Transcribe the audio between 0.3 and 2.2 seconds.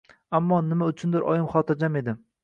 Ammo nima uchundir oyim xotirjam edi.